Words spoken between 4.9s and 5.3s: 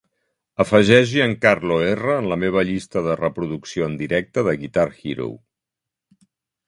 Hero